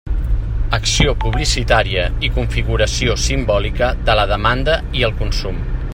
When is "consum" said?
5.21-5.63